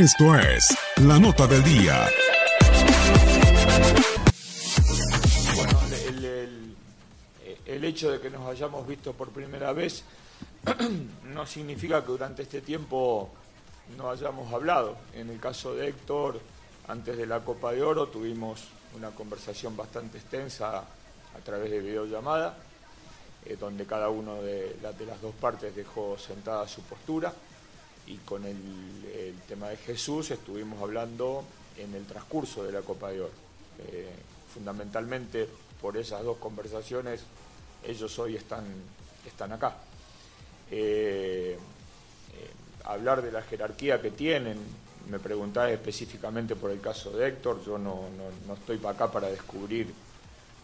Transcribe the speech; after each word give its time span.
Esto 0.00 0.34
es 0.34 0.66
La 1.02 1.18
Nota 1.18 1.46
del 1.46 1.62
Día. 1.62 2.08
Bueno, 5.54 5.78
el, 7.66 7.84
hecho 7.84 8.10
de 8.10 8.18
que 8.18 8.30
nos 8.30 8.48
hayamos 8.48 8.86
visto 8.86 9.12
por 9.12 9.28
primera 9.28 9.74
vez 9.74 10.02
no 11.24 11.46
significa 11.46 12.00
que 12.00 12.06
durante 12.06 12.42
este 12.44 12.62
tiempo 12.62 13.28
no 13.98 14.10
hayamos 14.10 14.50
hablado. 14.54 14.96
En 15.14 15.28
el 15.28 15.38
caso 15.38 15.74
de 15.74 15.88
Héctor, 15.88 16.40
antes 16.88 17.18
de 17.18 17.26
la 17.26 17.40
Copa 17.40 17.72
de 17.72 17.82
Oro 17.82 18.06
tuvimos 18.08 18.62
una 18.96 19.10
conversación 19.10 19.76
bastante 19.76 20.16
extensa 20.16 20.78
a 20.78 21.38
través 21.44 21.70
de 21.70 21.80
videollamada, 21.80 22.56
eh, 23.44 23.58
donde 23.60 23.84
cada 23.84 24.08
uno 24.08 24.40
de, 24.40 24.78
la- 24.82 24.92
de 24.92 25.04
las 25.04 25.20
dos 25.20 25.34
partes 25.38 25.76
dejó 25.76 26.16
sentada 26.18 26.66
su 26.66 26.80
postura. 26.84 27.34
Y 28.10 28.16
con 28.24 28.44
el, 28.44 28.56
tema 29.46 29.68
de 29.68 29.76
Jesús 29.76 30.30
estuvimos 30.32 30.82
hablando 30.82 31.44
en 31.78 31.94
el 31.94 32.04
transcurso 32.06 32.64
de 32.64 32.72
la 32.72 32.80
Copa 32.82 33.10
de 33.10 33.20
Oro. 33.20 33.30
Eh, 33.78 34.08
fundamentalmente 34.52 35.48
por 35.80 35.96
esas 35.96 36.22
dos 36.24 36.36
conversaciones 36.38 37.22
ellos 37.84 38.18
hoy 38.18 38.34
están, 38.36 38.64
están 39.26 39.52
acá. 39.52 39.76
Eh, 40.70 41.56
eh, 41.56 42.50
hablar 42.84 43.22
de 43.22 43.30
la 43.32 43.42
jerarquía 43.42 44.00
que 44.02 44.10
tienen, 44.10 44.58
me 45.08 45.18
preguntás 45.20 45.70
específicamente 45.70 46.56
por 46.56 46.70
el 46.72 46.80
caso 46.80 47.10
de 47.12 47.28
Héctor, 47.28 47.64
yo 47.64 47.78
no, 47.78 48.08
no- 48.16 48.46
no 48.48 48.54
estoy 48.54 48.78
para 48.78 48.94
acá 48.94 49.10
para 49.10 49.28
descubrir 49.28 49.92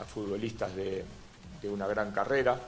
a 0.00 0.04
futbolistas 0.04 0.74
de, 0.76 1.04
de 1.60 1.68
una 1.68 1.86
gran 1.88 2.12
carrera, 2.12 2.58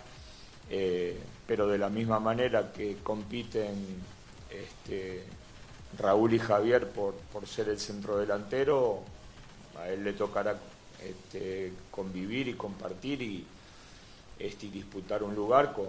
pero 1.47 1.69
de 1.69 1.79
la 1.79 1.89
misma 1.89 2.19
manera 2.20 2.73
que 2.73 2.97
compiten 3.03 3.75
este, 4.51 5.25
Raúl 5.98 6.34
y 6.34 6.39
Javier 6.39 6.89
por, 6.91 7.15
por 7.15 7.47
ser 7.47 7.69
el 7.69 7.79
centro 7.79 8.19
delantero, 8.19 9.01
a 9.79 9.89
él 9.89 10.05
le 10.05 10.12
tocará 10.12 10.59
este, 11.03 11.73
convivir 11.91 12.48
y 12.48 12.55
compartir 12.55 13.22
y, 13.22 13.47
este, 14.39 14.67
y 14.67 14.70
disputar 14.70 15.22
un 15.22 15.34
lugar 15.34 15.72
con, 15.72 15.89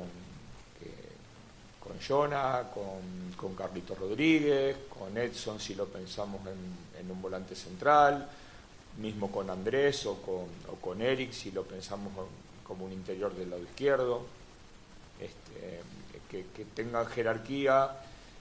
con 1.85 1.99
Jonah, 1.99 2.71
con, 2.73 3.33
con 3.37 3.53
Carlito 3.55 3.93
Rodríguez, 3.93 4.75
con 4.89 5.15
Edson 5.15 5.59
si 5.59 5.75
lo 5.75 5.85
pensamos 5.85 6.41
en, 6.47 7.11
un 7.11 7.21
volante 7.21 7.55
central, 7.55 8.27
mismo 8.97 9.31
con 9.31 9.47
Andrés 9.51 10.07
o 10.07 10.15
con, 10.15 10.47
o 10.71 10.75
con 10.81 10.99
Eric 10.99 11.31
si 11.31 11.51
lo 11.51 11.63
pensamos 11.63 12.11
como 12.63 12.85
un 12.85 12.91
interior 12.91 13.35
del 13.35 13.51
lado 13.51 13.61
izquierdo, 13.61 14.25
este, 15.19 15.81
que, 16.31 16.45
que 16.55 17.05
jerarquía, 17.13 17.91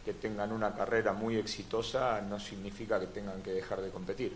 que 0.05 0.13
tengan 0.13 0.53
una 0.53 0.75
carrera 0.75 1.13
muy 1.13 1.37
exitosa, 1.37 2.21
no 2.21 2.39
significa 2.39 3.01
que 3.01 3.07
tengan 3.07 3.43
que 3.43 3.53
dejar 3.53 3.81
de 3.81 3.91
competir. 3.91 4.33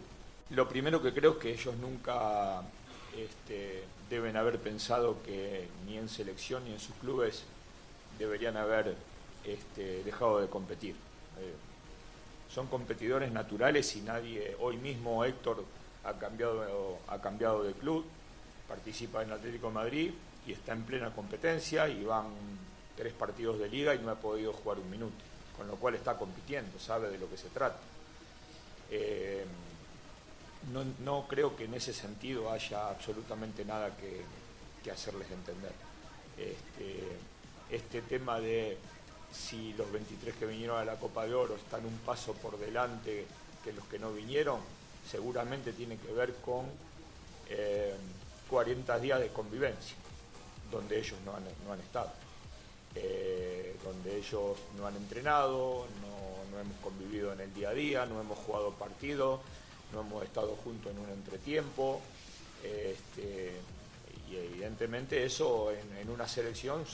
Lo 0.51 0.69
primero 0.69 1.03
que 1.03 1.13
creo 1.13 1.33
es 1.33 1.39
que 1.39 1.53
ellos 1.53 1.77
nunca 1.77 2.63
este, 3.17 3.85
deben 4.09 4.37
haber 4.37 4.59
pensado 4.59 5.23
que 5.23 5.69
ni 5.87 5.99
en 5.99 6.09
selección 6.09 6.65
ni 6.65 6.73
en 6.73 6.81
sus 6.81 6.95
clubes 6.97 7.45
deberían 8.19 8.57
haber 8.57 8.97
este, 9.45 10.03
dejado 10.05 10.41
de 10.41 10.49
competir. 10.49 10.95
Eh, 11.39 11.55
son 12.53 12.67
competidores 12.67 13.31
naturales 13.31 13.95
y 13.97 14.01
nadie, 14.01 14.57
hoy 14.61 14.79
mismo 14.79 15.25
Héctor 15.25 15.65
ha 16.05 16.15
cambiado, 16.15 16.99
ha 17.09 17.21
cambiado 17.21 17.63
de 17.63 17.73
club, 17.75 18.05
participa 18.67 19.23
en 19.23 19.33
Atlético 19.33 19.71
Madrid 19.71 20.13
y 20.47 20.53
está 20.53 20.73
en 20.73 20.83
plena 20.83 21.11
competencia 21.11 21.89
y 21.89 22.05
van 22.05 22.27
tres 22.97 23.13
partidos 23.13 23.59
de 23.59 23.69
liga 23.69 23.95
y 23.95 23.99
no 23.99 24.11
ha 24.11 24.17
podido 24.17 24.53
jugar 24.53 24.79
un 24.79 24.91
minuto, 24.91 25.15
con 25.59 25.67
lo 25.67 25.75
cual 25.75 25.97
está 25.97 26.17
compitiendo, 26.17 26.79
sabe 26.79 27.11
de 27.11 27.19
lo 27.19 27.29
que 27.29 27.37
se 27.37 27.49
trata. 27.49 27.81
Eh, 28.91 29.45
no, 31.05 31.27
creo 31.27 31.57
que 31.57 31.65
en 31.65 31.75
ese 31.75 31.93
sentido 31.93 32.51
haya 32.51 32.89
absolutamente 32.89 33.65
nada 33.65 33.91
que, 33.97 34.25
hacerles 34.91 35.31
entender. 35.31 35.73
Este, 36.39 37.19
este 37.71 38.01
tema 38.01 38.41
de 38.41 38.79
si 39.31 39.75
los 39.75 39.93
23 39.93 40.35
que 40.35 40.47
vinieron 40.47 40.79
a 40.79 40.85
la 40.87 40.97
Copa 40.97 41.27
de 41.27 41.35
Oro 41.35 41.57
están 41.57 41.85
un 41.85 41.99
paso 41.99 42.33
por 42.33 42.59
delante 42.59 43.27
que 43.63 43.75
los 43.75 43.85
que 43.85 43.99
no 43.99 44.11
vinieron, 44.15 44.61
seguramente 45.07 45.75
tiene 45.75 45.99
que 45.99 46.11
ver 46.11 46.37
con 46.37 46.65
eh, 47.51 47.95
40 48.49 48.99
días 48.99 49.21
de 49.21 49.29
convivencia, 49.29 49.95
donde 50.71 50.99
ellos 50.99 51.19
no 51.27 51.35
han 51.71 51.81
estado, 51.81 52.11
Eh, 53.01 53.77
donde 53.85 54.17
ellos 54.17 54.57
no 54.77 54.87
han 54.87 54.97
entrenado, 54.97 55.87
no, 56.03 56.61
hemos 56.61 56.77
convivido 56.83 57.33
en 57.33 57.41
el 57.41 57.55
día 57.55 57.69
a 57.69 57.75
día, 57.75 58.05
no 58.05 58.21
hemos 58.21 58.37
jugado 58.39 58.73
partidos, 58.73 59.41
no 59.93 60.01
hemos 60.01 60.25
estado 60.25 60.57
juntos 60.65 60.91
en 60.91 60.99
un 60.99 61.09
entretiempo. 61.11 62.01
Este, 62.65 63.53
y 64.29 64.37
evidentemente 64.37 65.25
eso 65.25 65.71
en, 65.73 66.11
una 66.11 66.27
selección 66.27 66.85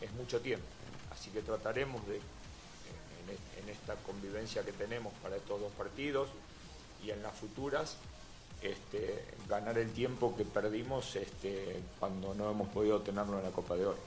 es 0.00 0.12
mucho 0.12 0.40
tiempo. 0.40 0.66
Así 1.10 1.30
que 1.30 1.40
trataremos 1.40 2.06
de, 2.06 2.16
en, 2.16 3.62
en 3.62 3.68
esta 3.70 3.94
convivencia 3.96 4.62
que 4.62 4.72
tenemos 4.72 5.12
para 5.22 5.36
estos 5.36 5.58
dos 5.60 5.72
partidos 5.72 6.28
y 7.02 7.10
en 7.10 7.22
las 7.22 7.34
futuras, 7.34 7.96
este, 8.62 9.24
ganar 9.48 9.76
el 9.78 9.92
tiempo 9.92 10.34
que 10.34 10.44
perdimos 10.44 11.16
este, 11.16 11.82
cuando 12.00 12.34
no 12.34 12.50
hemos 12.50 12.68
podido 12.68 13.00
tenerlo 13.00 13.38
en 13.38 13.44
la 13.44 13.50
Copa 13.50 13.76
de 13.76 13.86
Oro. 13.86 13.98